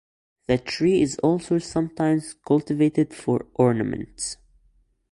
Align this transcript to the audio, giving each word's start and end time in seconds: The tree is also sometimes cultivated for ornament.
The 0.47 0.57
tree 0.57 1.03
is 1.03 1.19
also 1.19 1.59
sometimes 1.59 2.33
cultivated 2.33 3.13
for 3.13 3.45
ornament. 3.53 4.37